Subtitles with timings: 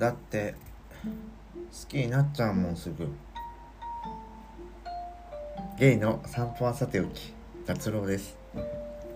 [0.00, 0.54] だって
[1.04, 1.10] 好
[1.86, 3.06] きになっちゃうもんすぐ。
[5.78, 7.34] ゲイの散歩はさておき。
[7.66, 8.38] 達郎です。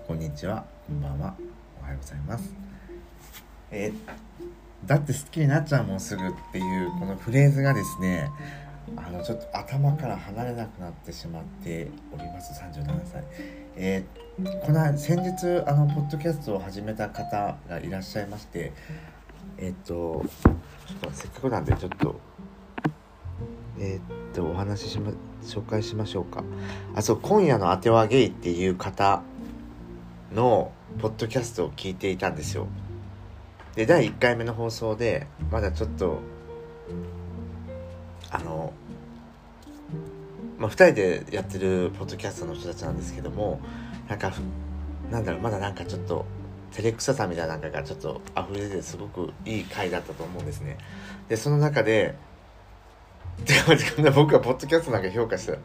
[0.06, 0.66] こんにちは。
[0.86, 1.34] こんばんは。
[1.80, 2.54] おはようございます。
[3.70, 3.94] え、
[4.84, 8.28] だって好きになっちゃうもんすぐっていうこのフレーズがですね
[8.94, 12.60] あのちょっと頭から離れなくなってしまっております。
[12.60, 13.24] 37歳
[13.76, 18.74] えー、この先日あのポッドキャストを始めた方がいらっしゃいまして
[19.58, 22.20] えっ、とちょっとせっかくなんでちょっと
[23.78, 24.00] え、
[24.32, 26.42] っとお話ししま紹介しましょうか。
[26.94, 29.22] あそう今夜のあてはゲイっていう方
[30.34, 32.66] のポッドキャストを聞いていたんですよ。
[33.74, 36.18] で第1回目の放送でまだちょっと
[38.30, 38.72] あの
[40.58, 43.60] まあ、2人でやってるポッドキャストの人たちなんですけども
[44.08, 44.32] なんか
[45.10, 46.24] なんだろうまだなんかちょっと
[46.74, 50.76] 照れくささみたいなのがちょっと溢れてすごくいい回だったと思うんですね。
[51.28, 52.16] でその中で
[53.44, 55.56] で 僕はポッドキャストなんか評価した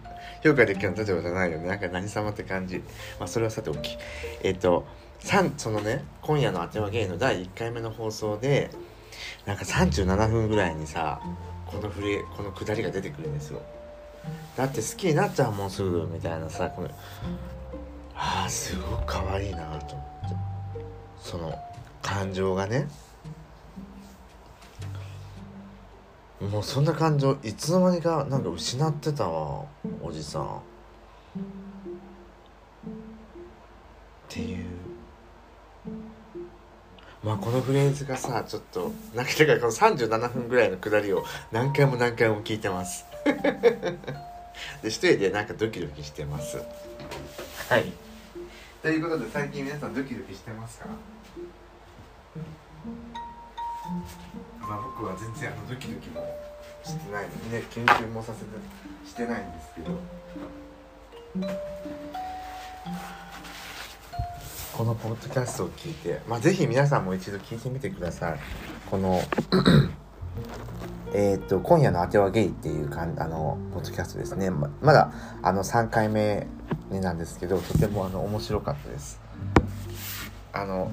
[0.44, 1.68] 評価できる立場じゃないよね。
[1.68, 2.84] なんか何様って感じ。
[3.20, 3.98] まあそれはさておき。
[4.44, 4.86] えっ、ー、と
[5.58, 8.70] そのね今夜の「あてはゲイ」の第1回目の放送で
[9.46, 11.20] なんか37分ぐらいにさ
[11.66, 13.62] この振りこのくだりが出てくるんですよ。
[14.56, 16.90] だって好きになっちゃうもんすぐみたいなさこの
[18.16, 20.49] ああすごく可愛いなと思って。
[21.22, 21.58] その
[22.02, 22.88] 感情がね
[26.40, 29.66] もうそんな感情いつの間にかなんか失ってたわ
[30.02, 30.44] おじさん。
[30.46, 30.58] っ
[34.30, 34.66] ていう。
[37.22, 43.06] まあこのフレーズがさちょっとなんかだからこの37分ぐらいのくだりを何回も何回も聞いてます。
[44.82, 46.58] で一人でなんかドキドキしてます。
[47.68, 47.92] はい。
[48.82, 50.86] ということで最近皆さんドキドキしてますか？
[54.62, 56.22] まあ僕は全然あのドキドキも
[56.86, 57.30] してないね
[57.72, 58.46] 研究もさせて
[59.06, 59.92] してないんですけど。
[64.78, 68.40] このポッドキャストを聞いてまあぜひ皆さんも一度聞いてみてください。
[68.90, 69.22] この
[71.14, 74.52] えっと今夜のあてはゲイっていうかんあのポッドキャストですね。
[74.52, 75.12] ままだ
[75.42, 76.46] あの3回目
[76.92, 79.20] になんですけどとてもあの面白かったです。
[80.54, 80.92] あの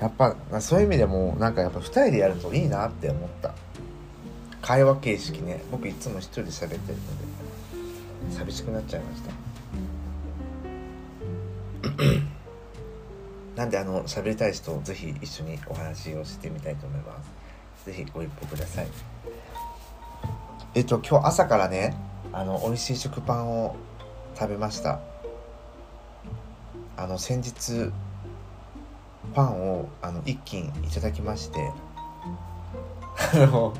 [0.00, 3.54] やっぱそういう意味でもなんかやっぱ2人でやるといいなって思った。
[4.60, 5.62] 会話形式ね。
[5.70, 6.82] 僕いつも1人で喋ってるの
[8.30, 9.32] で寂しくなっちゃいました。
[13.56, 17.16] なんであの喋りたい人ぜひ一緒にお話をしてみたいと思いま
[17.76, 17.86] す。
[17.86, 18.86] ぜひご一報ください。
[20.74, 21.96] えっと今日朝からね
[22.32, 23.76] あの美味しい食パンを
[24.36, 25.00] 食べました。
[26.96, 27.90] あの先日
[29.34, 31.72] パンをあの一斤いただきまして。
[33.34, 33.74] あの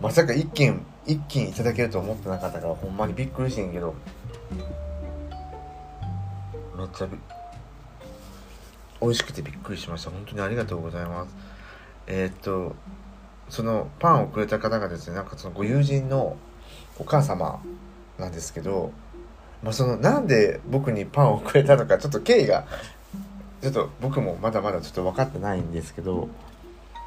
[0.00, 3.94] まさか一斤一斤いただけると思ってなかったからほんまにびっくりしてんけど。
[6.76, 7.16] めっちゃび
[9.00, 10.10] 美味しくてびっくりしました。
[10.10, 11.34] 本当にありがとうございます。
[12.06, 12.74] えー、っと
[13.48, 16.36] そのパンをくれた方がですねなんかそのご友人の
[16.98, 17.62] お母様
[18.18, 18.92] なんですけど、
[19.62, 22.66] まあ、そのなんで僕にパンをくれたのかちょっと経緯が
[23.62, 26.28] ちょっと僕もまだまだちょっと分かってないんですけど、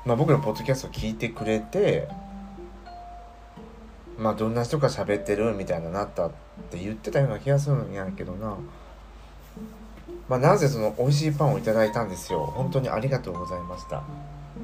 [0.06, 2.08] まあ、僕のポッドキャストを聞いてくれて
[4.18, 6.32] まあどんな人が喋ってるみたいななったっ
[6.72, 8.58] て言ってたような気がするんやけどな。
[10.28, 12.46] まあなぜその美味しいパンをいただいたんですよ。
[12.46, 14.04] 本当にありがとうございました。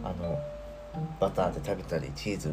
[0.03, 0.39] あの
[1.19, 2.51] バターで食べたりチーズ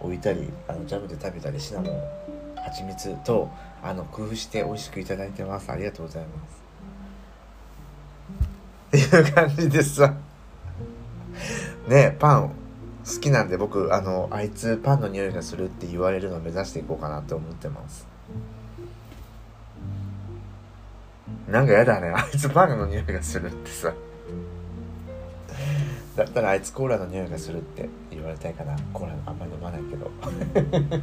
[0.00, 2.02] 置いたりあのジャムで食べたりシナモン
[2.56, 3.50] 蜂蜜と
[3.82, 5.70] あの工夫して美味しくいただいてます。
[5.70, 6.38] ありがとうございま
[9.00, 9.08] す。
[9.08, 10.14] っていう感じでさ。
[11.88, 12.50] ねパン
[13.06, 18.06] 好きなんで僕あのあいつパンの匂いがするって言われるのを目指していこうかなって思ってます。
[21.48, 22.12] なんかやだね。
[22.14, 23.92] あいつパンの匂いがするってさ。
[26.20, 28.76] だったらあいつコーラの匂いがするって言われたいかな。
[28.92, 30.10] コーラあんまり飲まないけど。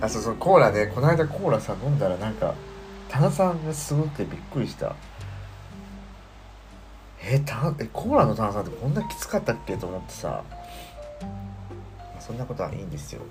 [0.00, 0.34] あそうそう。
[0.36, 0.88] コーラね。
[0.88, 2.54] この間コーラさ飲んだらなんか
[3.08, 4.96] 炭酸がすごくてびっくりした。
[7.24, 10.42] えたえコーラの炭酸ってこんなきつかったっけと思ってさ、
[12.18, 13.22] そんなことはいいんですよ。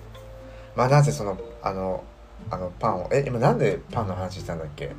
[0.77, 2.05] まあなぜそのあの
[2.49, 4.95] あのパンをえ今なんでパンの話したんだっけ？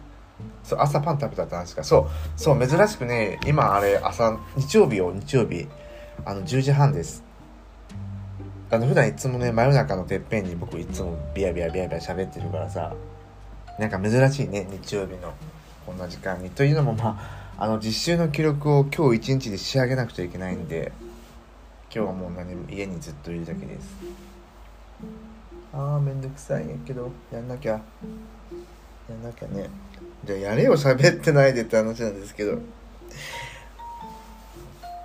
[0.64, 1.84] そう朝パン食べたって話か。
[1.84, 5.68] そうそう珍しくね今あれ朝日曜日よ日曜日。
[6.24, 7.24] あの10時半です。
[8.70, 12.94] あの普段いつもね真夜中のてっぺんに僕いつもビヤビヤビヤビヤ喋ってるからさ。
[13.78, 15.32] なんか珍しいね日曜日の
[15.86, 16.50] こんな時間に。
[16.50, 17.18] というのもま
[17.58, 20.92] ああの実習の記録を今日一日で仕上げなくちゃいけないんで
[21.94, 23.96] 今日はもう何も家にずっといるだけです。
[25.72, 27.72] あーめんどくさいんやけどやんなきゃ。
[27.72, 29.68] やんなきゃね。
[30.24, 32.58] じゃあやれよ喋ってないでって話なんですけど。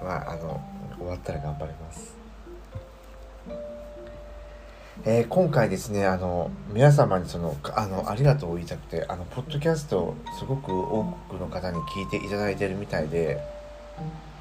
[0.04, 0.62] まああの
[0.98, 2.16] 終わったら頑張ります。
[5.06, 13.40] えー、今回ですねあの皆様にそのあのありがとうを言いたくてあのポッドキャストをすごく多くの方に聞いていただいてるみたいで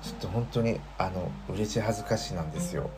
[0.02, 2.90] ちょっと本当にあの嬉しい恥ずかしいなんですよ。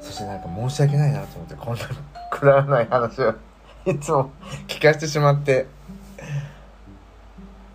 [0.00, 1.80] そしてなんか申し訳ないなと思ってこんな
[2.30, 3.34] くだらない話を。
[3.86, 4.30] いつも
[4.66, 5.66] 聞かせてしまって。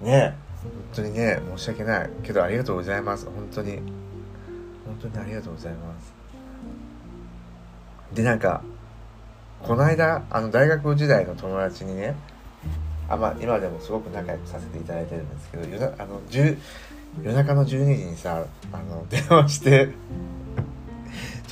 [0.01, 2.09] ね本当にね申し訳ない。
[2.23, 3.25] けどありがとうございます。
[3.25, 3.77] 本当に。
[4.85, 6.13] 本当にありがとうございます。
[8.13, 8.61] でなんか
[9.61, 12.15] この間あの大学時代の友達にね
[13.09, 19.89] あまあ今でもすごく仲良くさせていただいてるんですけど夜あの夜中の12時にさあの電話して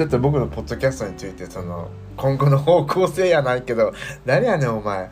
[0.02, 3.94] ちょっと僕のポッドキャストについてその今後の方向性やないけど
[4.26, 5.12] 誰やねんお前。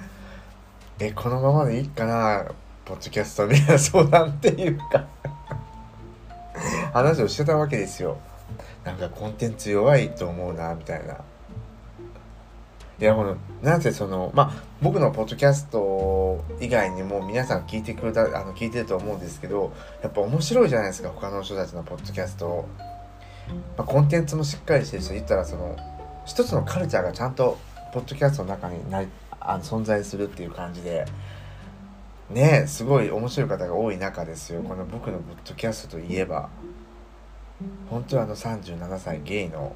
[0.98, 2.48] えこのままでいいかな
[2.86, 5.06] ポッドキャストみたいな相談っていうか。
[6.92, 8.18] 話をしてたわけですよ。
[8.84, 11.14] なんかコンテンツ弱いと思うなみたいな。
[11.14, 19.72] いやこのなぜそのまあ僕のポッドキャスト以外にも皆さん聞いてくれたあの聞いてると思うんですけど
[20.02, 22.48] やっぱ面白いじゃないですか他の人たちのポッドキャスト。
[22.48, 22.70] を
[23.78, 25.76] まあ、コンテンツもしっかりしてるし言ったらその
[26.26, 27.58] 一つのカルチャーがちゃんと
[27.94, 29.08] ポッドキャストの中にない
[29.40, 31.06] あの存在するっていう感じで
[32.30, 34.62] ねすごい面白い方が多い中ですよ。
[34.62, 36.50] この僕のポッドキャストといえば。
[37.90, 39.76] 本当はあの37歳ゲイの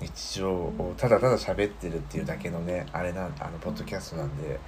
[0.00, 4.58] 日常をただただ喋ってるっていうだけのねあれなんあのポッドキャストなんで。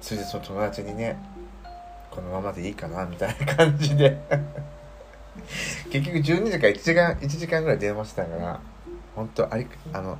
[0.00, 1.16] それでその友達にね
[2.14, 4.18] このままでいいかなみたいな感じで。
[5.90, 8.60] 結局12時間1時間1時間ぐらい電話してたから
[9.14, 10.16] 本当ありあの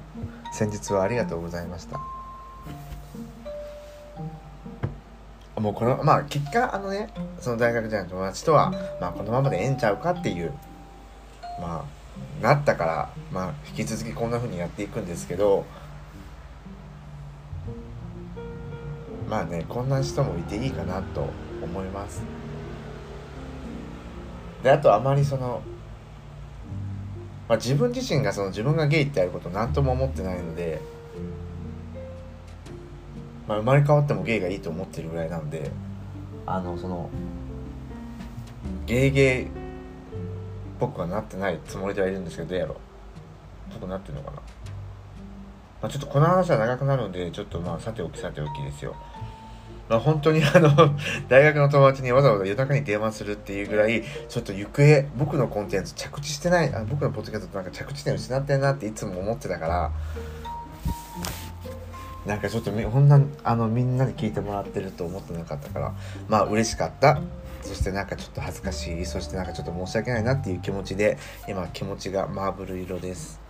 [0.52, 2.00] 先日はありがとうございました。
[5.60, 7.08] もうこのまあ結果あのね
[7.40, 10.52] その大学時代の友達とは、まあ、このままでええんちゃうかっていう
[11.60, 11.86] ま
[12.40, 15.64] あなったからまあ引き続きこんな風にやっていくんですけど
[19.30, 21.30] まあねこんな人もいていいかなと
[21.64, 22.22] 思います。
[24.62, 25.62] であとあまりその、
[27.48, 30.80] まあ、自分自身がその自分がゲイってやること何とも思ってないので、
[33.46, 35.70] まあ、生まれ変わってもゲイがいいと思ってるぐらいなんで
[36.46, 37.10] あのその
[38.86, 39.46] ゲイゲイ
[40.80, 42.76] 僕はなってないつもりではいるんですけどどうやろ
[43.70, 44.42] ちょっとなってるのかな、ま
[45.82, 48.96] あ、ちょっとこの話は長くなるのでちょっとまあさておきさておきですよ。
[49.88, 50.70] まあ、本当にあの
[51.28, 59.90] 大学の友達にわざわざ夜中に電話するっていうぐらいちょっと行方僕のコンテンツ着地してないあ僕のポッドキャストなんか着地点失ってんなっていつも思ってたから
[62.24, 65.92] なんかちょっとみほんなあのみんなに聞いてもらってると思ってなかったから
[66.28, 67.20] まあ嬉しかった。
[67.64, 71.16] そしてなんかちょっと恥ずかしいそしてなんかちょっと申し訳ないなっていう気持ちで
[71.48, 73.40] 今気持ちがマーブル色です。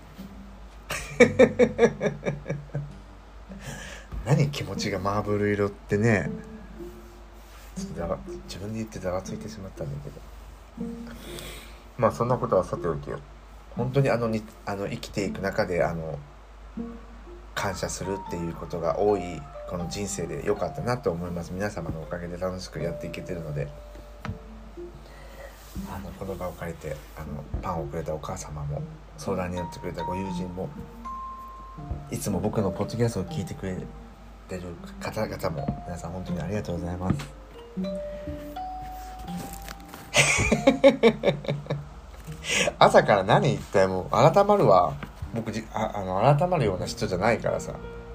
[4.25, 6.31] 何気持ちがマーブル色ってね。
[7.77, 10.87] ちょっとだ自分で言ってざわついてしまったんだけど。
[11.99, 13.19] まあそんなことはさておきよ。
[13.77, 16.19] 本当にあのにあの生きていく中であの
[17.55, 19.21] 感謝するっていうことが多い
[19.69, 21.53] この人生で良かったなと思います。
[21.53, 23.69] 皆様のおかげで楽しくやっていけてるので。
[25.91, 28.81] あのこの場を借りてあのパンをくれたお母様も
[29.19, 30.69] 相談に乗ってくれたご友人も
[32.13, 33.77] いつも僕のポッドキャストを聞いてくれ
[34.59, 37.17] てる方々も皆さん本当にありがとうございます。
[42.79, 44.95] 朝から何言ったよも改まるわ。
[45.35, 47.73] 僕じああの改まるような人じゃないからさ。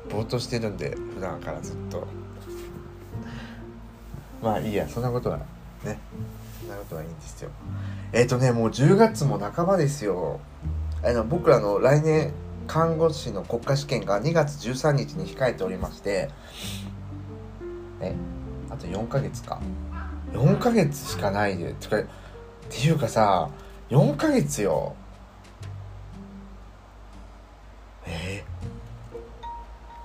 [0.10, 2.08] ぼーっとしてるんで普段からずっと。
[4.42, 5.38] まあいいやそんなことは
[5.84, 6.00] ね。
[6.62, 7.50] そんなことはいいんですよ。
[8.14, 10.40] えっ、ー、とねもう10月も半ばですよ。
[11.04, 12.34] あの僕らの来年
[12.70, 16.30] 看護師の国家試験が2月13日に控えておりまして
[18.00, 18.16] え
[18.70, 19.60] あと4ヶ月か。
[20.34, 22.06] 4ヶ月しかないでてかっ
[22.70, 23.50] ていうかさ
[23.90, 24.96] 4ヶ月よ。
[28.06, 28.44] え？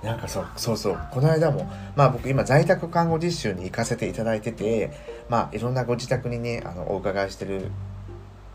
[0.01, 0.99] ー、なんかそうそうそう。
[1.11, 4.91] この間もまあ僕今在宅看護実習に行かせていただいてて
[5.29, 7.69] まあいろんなご自宅にねあのお伺いしてる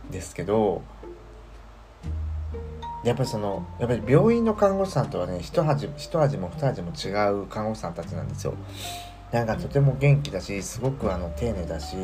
[0.09, 0.83] んですけど
[3.04, 8.54] やっぱりそのやっぱり病院の看護師さんとはね一味一味も二味も違う看護師さんたちなんですよ。
[9.33, 11.97] なんかとても元気だしすごくあの丁寧だし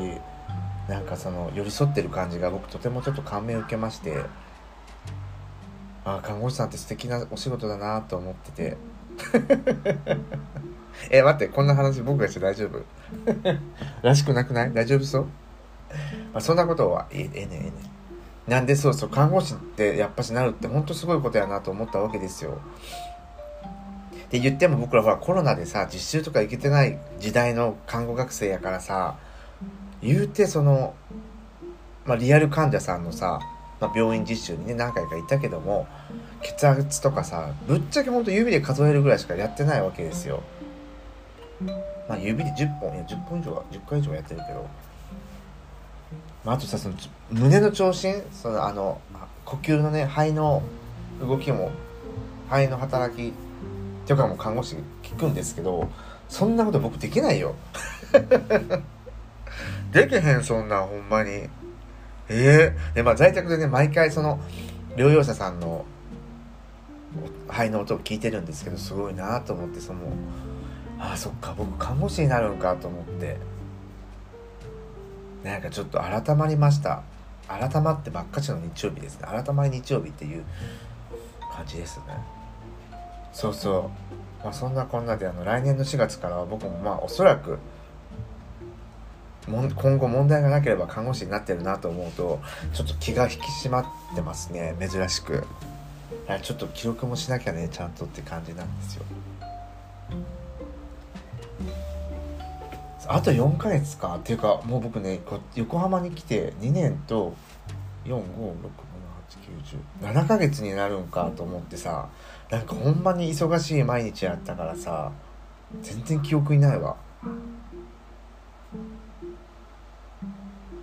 [0.88, 4.23] なんかその寄り添ってる感じが僕とてもちょっと感銘を受けまして
[6.05, 8.76] あ看護師さんって素敵なお仕事だなと思ってて。
[11.11, 12.83] え待ってこんな話僕がして大丈夫？
[14.03, 14.73] らしくなくない？
[14.73, 15.23] 大丈夫そう、
[16.33, 17.73] まあ、そんなことはええねええね
[18.47, 22.59] なんでそうそう看護師ってやっぱしなるってほんとすごいことやなと思ったわけですよ。
[24.26, 29.17] って言っても僕らほらコロナでさ実習とか行けてない時代の看護学生やからさ
[30.03, 30.95] 言うてその、
[32.05, 33.41] まあ、リアル患者さんのさ、
[33.81, 35.87] まあ、病院実習にね何回か行ったけども
[36.43, 40.43] 血圧とかさぶっちゃけほんと指で数えるぐらいしかやってないわけですよ。
[42.09, 44.69] まあ指で10本いや10本以上は10回以上はやってるけど、
[46.47, 46.95] まあ、あとさその
[47.33, 49.00] 胸の聴診そのあの
[49.45, 50.62] 呼吸のね肺の
[51.21, 51.73] 動きも
[52.49, 53.33] 肺の働き
[54.07, 55.91] とかも看護師聞くんですけど
[56.29, 57.57] そんなこと僕できないよ。
[59.93, 61.31] できへんそんなほんまに。
[61.31, 61.50] え
[62.29, 64.38] えー、でまあ在宅でね毎回その
[64.97, 65.85] 療養者さんの
[67.49, 70.00] 肺の音を聞いてるんですけどすごいなと思ってその
[71.00, 73.37] ああそっか僕看護師になるんかと思って。
[75.47, 77.03] なんかちょっと改まりました。
[77.49, 79.29] 改まってばっかしの日曜日ですね。
[79.29, 80.45] 改まり日曜日っていう
[81.55, 82.05] 感じですね。
[83.33, 83.91] そうそ
[84.43, 84.45] う。
[84.45, 87.59] まあそんなこんなであの来年の4月からは僕もまあおそらく
[89.47, 92.41] 今後問題がなければ看護師になってるなと思うと
[92.73, 93.87] ちょっと気が引き締まっ
[94.17, 94.75] てますね。
[94.81, 95.47] 珍しく。
[96.43, 99.05] ちょっと記録もしなきゃねちゃんとって感じなんですよ。
[103.09, 104.17] あと4ヶ月か。
[104.17, 105.21] っていうかもう僕ね
[105.55, 107.35] 横浜に来て2年と
[108.07, 112.09] 4567897ヶ月になるんかと思ってさ
[112.51, 115.13] なんかほんまに忙しい毎日やったからさ
[115.83, 116.97] 全然記憶にないわ。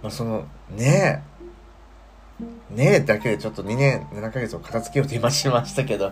[0.01, 1.32] まあ、そのねえ。
[2.75, 6.11] ねえだけでちょっと2年7ヶ月を片付けようと今しましたけど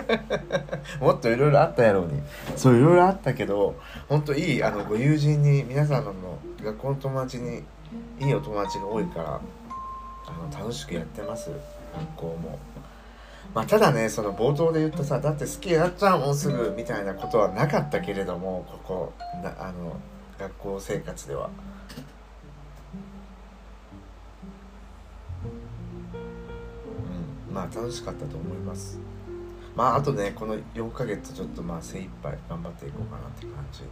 [1.00, 2.22] もっといろいろあったやろうに
[2.56, 3.76] そういろいろあったけど
[4.08, 6.14] 本当いいあのご友人に皆さんの
[6.62, 7.62] 学校の友達に
[8.20, 9.40] いいお友達が多いから
[10.26, 11.50] あの楽しくやってます
[11.94, 12.58] 学校も。
[13.54, 19.96] まあ、ただねその冒頭で言ったさだって好きやっちゃうもうすぐみたいなことはなかったけれどもここなあの
[20.38, 21.48] 学校生活では。
[27.56, 29.00] まあ楽しかったと思います。
[29.74, 33.84] まああとねこの4ヶ月ちょっとまあ精一杯頑張っていこうかなって感じ。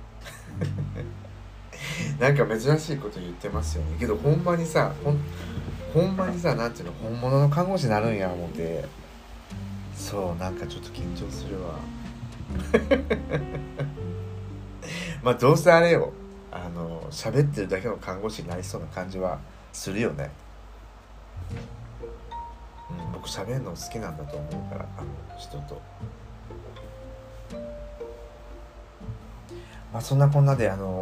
[2.21, 3.97] なんか珍しいこと言ってますよね。
[3.99, 5.19] けどほんまにさほん
[5.95, 8.85] ほんまにさなんていうの本物の看護師になるんや思って。
[9.97, 11.79] そうなんかちょっと緊張するわ。
[15.25, 16.13] まあどうせあれよ
[16.53, 19.39] あの喋ってるだけの看護師になりそうな感じは
[19.73, 20.31] するよね
[23.25, 25.81] 僕喋るの好きなんだと思うからあの人と。
[29.91, 31.01] まあそんなこんなであの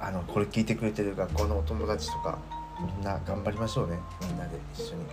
[0.00, 2.38] あのこれ聞いてくれてる学校のお友達とか
[2.80, 5.02] みんな頑張りましょうねみんなで一緒に。
[5.02, 5.04] っ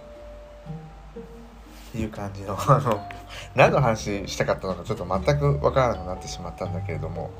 [1.91, 3.01] ていう感じのあの
[3.55, 7.31] 何の話したかったのかちょっと全く分からなくなってしまったんだけれども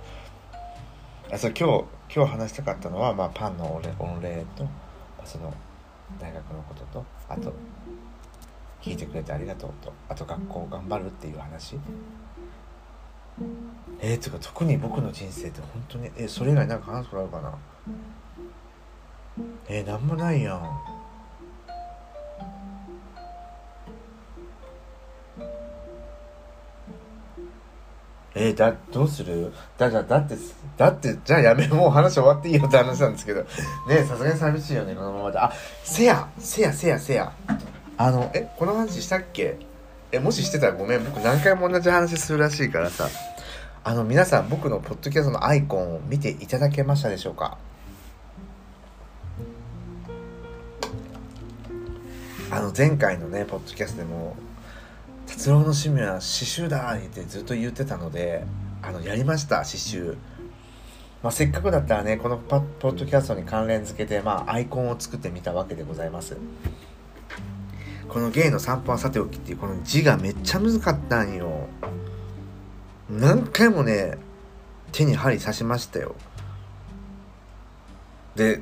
[1.32, 4.68] あそう今日今日話したかったのは、まあ、パンの御礼と
[5.24, 5.54] その
[6.20, 7.54] 大学のこととあと
[8.82, 9.94] 聞いてくれてありがとうと。
[10.08, 11.78] あと学校頑張るっていう話。
[14.02, 17.58] えー、つうか特に僕の人生って本当にえそれ以外なんか話すことあるかな？
[19.68, 20.80] えー、なんもないやん。
[28.36, 29.52] えー、だどうする？
[29.78, 30.36] だじゃだって
[30.78, 33.42] だってじゃあやめもう話終わっていいよって話なんですけど。
[33.88, 35.40] ねさすがに寂しいよねこのままで。
[35.40, 35.52] あ
[35.84, 37.34] せやせやせやせや。
[38.02, 39.58] あのえこの話したっけ？
[40.14, 41.04] えもししてたらごめん。
[41.04, 43.10] 僕何回も同じ話するらしいからさ。
[43.84, 47.58] あの皆さん僕のポッドキャストのアイコンを見ていただけましたでしょうか？
[52.50, 54.38] あの前回のねポッドキャストでも
[55.28, 58.46] 「達郎の趣味は刺繍だ!」ってずっと言ってたので
[58.82, 60.16] あのやりました刺繍。
[61.22, 66.38] まあ、せっかくだったらねこのポッドキャストに関連付けて、まあ、アイコンを作ってみたわけでございます。
[68.10, 71.68] この芸の散歩はさておきっていうこの字がめっちゃ難かったんよ。
[73.10, 74.18] 何回もね
[74.92, 76.16] 手に針刺しましたよ。
[78.36, 78.62] で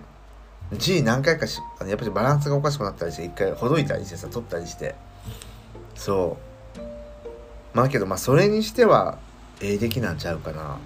[0.73, 4.95] 字何回かしやっぱりバランスがおかしくなったりして一回ほどいたりしてさ取ったりして。
[5.95, 6.37] そ
[6.75, 6.79] う。
[7.73, 9.17] まあけどまあそれにしては
[9.61, 10.77] ええ出来なんちゃうかな。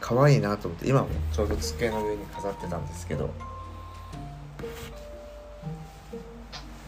[0.00, 3.30] 可愛いなと思って今もちょうど机の上に飾ってたんですけど。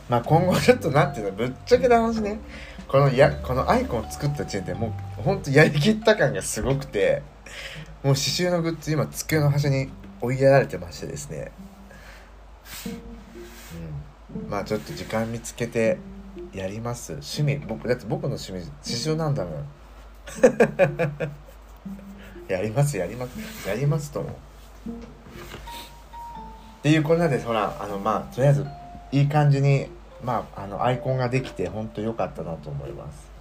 [0.09, 2.39] まあ今後ちょっとなんていうのぶっちゃけた話ね。
[2.89, 7.23] このやこのアイコン作った時点でもうほんとやりきった感がすごくて
[8.05, 11.51] もう刺繍のグッズ今机の端に追いやられてましてですね。
[14.35, 14.51] うん。
[14.51, 15.99] まあちょっと時間見つけて
[16.53, 17.13] やります。
[17.15, 19.67] 趣味僕だって僕の趣味刺繍なんだもん。
[22.49, 24.33] やりますやりますやりますともっ
[26.83, 28.67] ていうこんなでほらあのまあとりあえず
[29.13, 29.89] いい感じに
[30.25, 33.37] まああのアイコンができて本当良かったなと思います。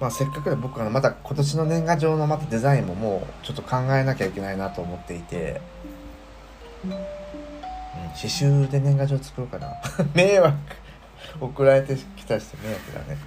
[0.00, 5.60] まあ、せっかくで僕はまた今年の年賀状のまたデザインももうちょっと考えなきゃいけないなと思っていて、
[6.84, 9.68] うん、刺繍で年賀状作ろうかな。
[10.14, 10.56] 迷惑
[11.40, 13.18] 送られてきた人迷惑だね。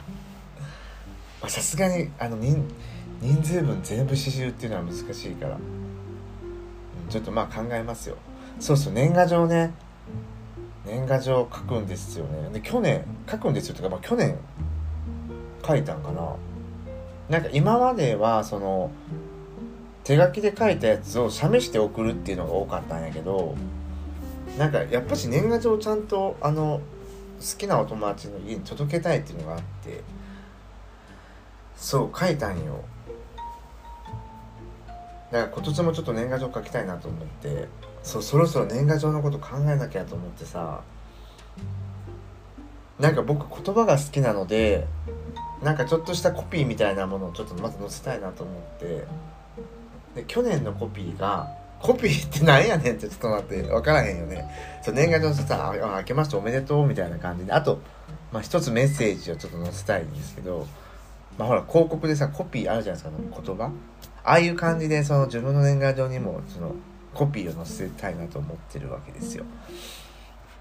[1.47, 2.63] さすがにあの人
[3.21, 5.57] 人数分全部刺繍っていうのは難しいから、
[7.09, 8.15] ちょっとまあ考えますよ。
[8.59, 9.73] そうそう年賀状ね。
[10.85, 12.49] 年賀状書くんですよね。
[12.53, 13.75] で去年書くんですよ。
[13.75, 14.35] とか、まあ、去年
[15.65, 16.35] 書いたんかな。
[17.29, 18.89] なんか今まではその
[20.05, 23.55] 手書きで書いたやつを写して送るっていうのが多かったんやけど
[24.57, 26.79] なんかやっぱし年賀状ちゃんとあの
[27.39, 30.01] 好きなお友達の家に届けたいっていうのがあって
[31.75, 32.85] そう書いたんよ。
[35.31, 37.67] だから今年もちょっと年賀状書きたいなと思って
[38.03, 40.81] そそろそろ年賀状のこと考えなきゃと思ってさ
[42.99, 44.87] なんか僕言葉が好きなので
[45.61, 49.03] なんかちょっとしたコピーみたいなものをちょっとまず載せたいなと思って
[50.15, 51.47] で去年のコピーが
[51.81, 54.49] コピーってなんやねんってちょっと待って分からへんよね。
[54.81, 57.79] そう年賀状のさあ「明けましておめでとう」みたいな感じであと、
[58.31, 60.65] まあ、一つメッセージをちょっと載せたいんですけど
[61.37, 63.71] まあほら広告でさコピーあるじゃないですか言葉。
[64.27, 66.75] ああいう感じでその自分の年賀状にもその
[67.13, 69.45] コピーを載せたいなと思ってるわけですよ。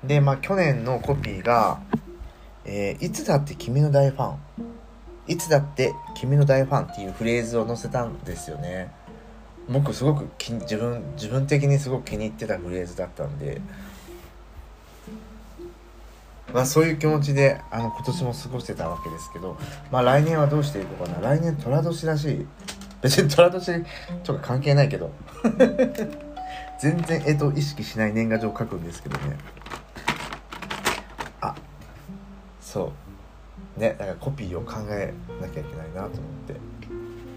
[0.04, 1.80] でまあ去年のコピーが
[2.68, 4.38] えー、いつだって君の大ファン。
[5.28, 8.90] いつだって君の大ファンっていうフレーズを載せたんですよね。
[9.68, 13.60] 僕すごく自分自分的にすごく気に入ってたフレーズだったんで。
[16.52, 19.58] まあそういう気持ちであの今年も過ごしてたわけですけど
[19.90, 21.20] まあ来年はどうしていこうかな。
[21.20, 22.46] 来年寅年らしい
[23.02, 23.86] 別に寅年
[24.24, 25.10] とか関係ないけど。
[26.78, 29.36] 全然えっと意識しない年賀状を書くんですけどね。
[31.40, 31.54] あ
[32.60, 32.92] そ
[33.76, 33.80] う。
[33.80, 36.10] ねだからコピーを考えなきゃいけないなと思っ
[36.46, 36.54] て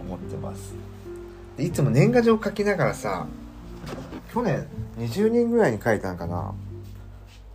[0.02, 0.74] 思ってます。
[1.58, 3.28] でいつも年賀状を書きながらさ
[4.34, 4.68] 去年
[4.98, 6.54] 20人ぐらいに書いたんかな。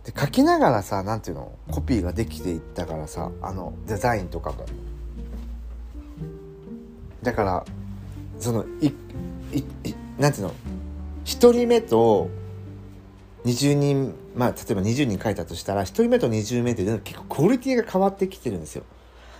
[0.03, 1.51] で書きながらさ何ていうの？
[1.71, 4.65] コピーができていったからさあのデザインとかも
[7.23, 7.65] だから
[8.39, 8.87] そのい
[9.53, 10.53] いいなんていうの
[11.25, 12.29] ？1人目と
[13.45, 18.83] 20人まあ例えば20人書いたとしたら1人目と20名って結構クオリティが変わってきてるんですよ。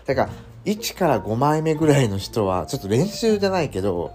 [0.06, 0.30] だから
[0.66, 4.12] 1から5枚目ぐらいの人はちょっと練習じゃないけど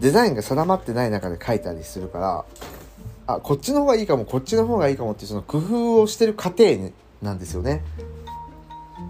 [0.00, 2.44] デザインが定まってない中で書いたりするから
[3.26, 6.64] あこっちの方がいいかもこっちの方がいいかもっていうその工夫をしてる過程
[7.22, 7.82] なんですよね。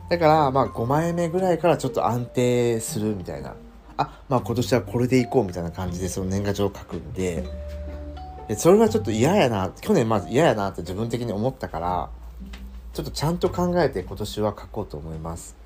[0.08, 3.54] だからまあ5枚目ぐらいからちょっと安定するみたいな。
[3.96, 7.44] あまあ今年はこれでいこうみたいな感じでその年賀状を書くんで。
[8.48, 12.10] でそれはちょっと嫌やな去年まず嫌やなって自分的に思ったから
[12.92, 15.56] ちょっとちゃんと考えて今年は書こうと思います。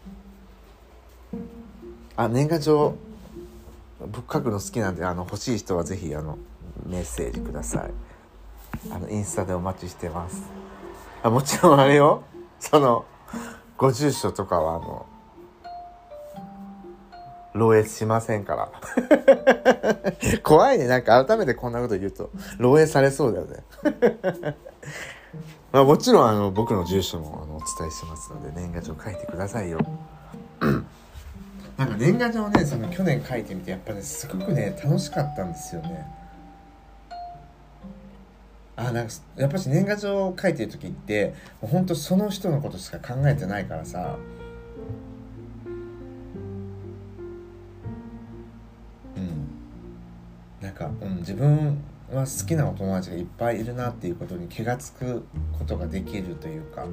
[2.17, 2.95] あ年賀状
[4.11, 6.39] 僕書くの好きなんであの欲しい人は是非あの
[6.87, 7.91] メッセージください。
[8.91, 10.43] あのインスタでお待ちしてます。
[11.23, 12.23] あもちろんあれよ。
[12.59, 13.05] その
[13.77, 15.05] ご住所とかはあの
[17.55, 18.71] 漏洩しませんから
[20.43, 20.87] 怖いね。
[20.87, 23.65] なんか改めてこんなこと言うと、漏洩されそうだよね。
[25.73, 29.79] まあもちろんあの僕の住所もあのお伝えしますので、年賀状書いてくださいよ。
[31.77, 36.21] なんか年賀状ね、その去年書いてみて、やっぱね、すごくね、楽しかったんですよね。
[38.81, 44.17] あなんかやっぱし年賀状を書いてる時ってもうほんとその人のことしか考えてないからさ
[51.21, 51.79] 自分
[52.13, 55.23] は好きなお友達がいっぱいいるなっていうことに気が付く
[55.59, 56.87] ことができるというか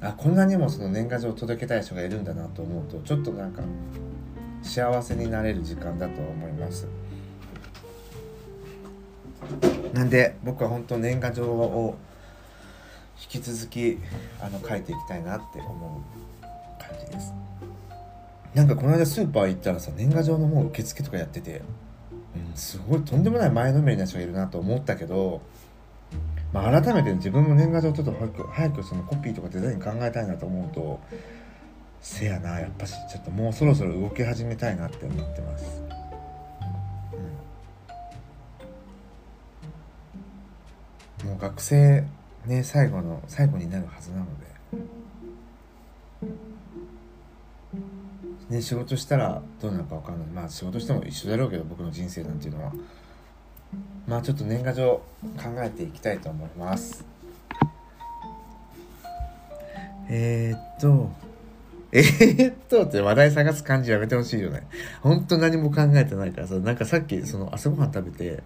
[0.00, 3.62] あこんなにもその年賀状を届けたい人がいるんだなと思うとちょっとなんか
[4.62, 6.86] 幸せになれる時間だと思います。
[9.92, 11.96] なんで僕は本当年賀状を
[13.20, 13.98] 引き続き
[14.40, 16.02] あの書いていきたいなって思
[16.42, 16.42] う
[16.80, 17.32] 感じです。
[18.54, 21.62] なんかこの間スーパー行ったらさ年賀状のもう受付とかやってて、
[22.54, 25.40] すごいとんでもない前のめりな人がいるなと思ったけど、
[26.52, 31.00] まあ、改めて自分も年賀状ちょっと早く早くそのコピーとかデザイン考えたいなと思うと
[32.00, 35.82] せやなやっぱしちょっともうそろそろ動き始めたいなって思ってます。
[41.22, 42.04] うん、もう学生
[42.46, 44.48] ね最後の最後になるはずなので。
[48.50, 50.28] ね、仕事したらどうなるか分かんない。
[50.28, 52.72] まあ仕事しても一緒だろうけど僕の人生なんていうのは。
[54.06, 55.02] まあちょっと年賀状
[55.36, 57.04] 考えていきたいと思います。
[60.08, 61.10] えー、っと。
[61.90, 64.66] えー、っとって話題探す感じやめてほしいよね。
[65.02, 66.54] ほんと何も考えてないからさ。
[66.56, 68.42] なんかさっきその朝ごはん食べて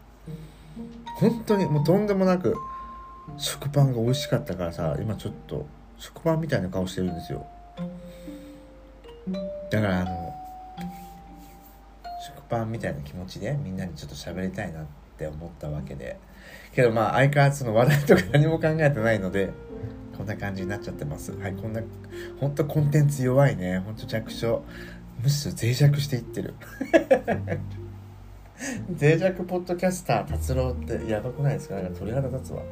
[1.22, 2.56] 本当にもうとんでもなく
[3.36, 5.66] 食パンが美味しかったからさ今ちょっと
[5.98, 7.46] 食パンみたいな顔してるんですよ
[9.70, 10.34] だからあの
[12.26, 14.84] 食パンみたいな気持ちでみんなにちょっと喋りたいなっ
[15.16, 16.18] て思ったわけで。
[16.74, 19.50] けどまあ相変わらずの話題とか何も考えてないので
[20.16, 21.32] こんな感じになっちゃってます。
[21.32, 21.80] はいこんな
[22.40, 23.78] ほんとコンテンツ弱いね。
[23.78, 24.62] ほんと弱小。
[25.22, 26.54] むしろ脆弱していってる。
[29.00, 31.76] 脆弱ポッドキャスター達郎ってやばくないですか？
[31.76, 32.62] なんか鳥肌立つわ。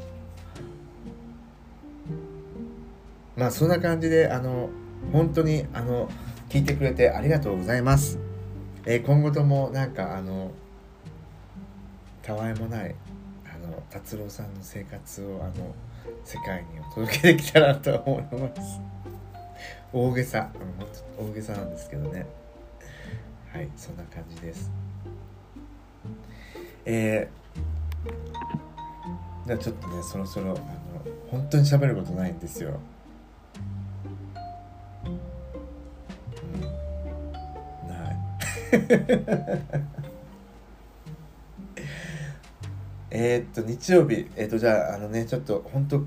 [3.36, 4.68] まあそんな感じであの
[5.12, 6.08] 本当にあの
[6.50, 8.18] 聞いてくれてありがとうございます。
[8.84, 10.50] えー、今後ともなんかあの
[12.22, 12.96] たわいもない
[13.46, 15.72] あの達郎さんの生活をあの
[16.24, 18.80] 世界にお届けできたらと思います。
[19.92, 20.50] 大げさ、
[21.20, 22.26] うん、大げさなんですけどね。
[23.52, 24.72] はい、そんな感じです。
[26.84, 30.58] えー、じゃあちょっとね、そろそろ、あの、
[31.30, 32.80] 本当に喋ることないんですよ。
[43.10, 44.30] えっと日曜日。
[44.36, 46.04] えー、っとじゃああのねちょっと本当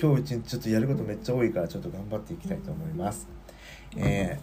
[0.00, 3.26] 今日一日ちょっとやることめっちゃ多いからちょっと頑張っていきたいと思います。
[3.96, 4.38] え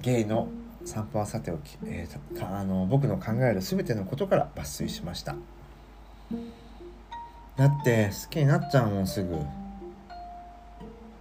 [0.00, 0.48] ー、ゲイの
[0.84, 5.36] 散歩はさておき、えー、あの僕の考える全てのことから抜粋しました。
[7.56, 9.36] だって好きになっちゃうもんすぐ。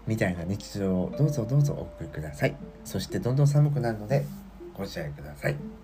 [0.06, 2.56] みたいな日常をどうぞどうぞお送りください。
[2.84, 4.26] そしてどんどん寒くなるので
[4.74, 5.83] ご自愛ください。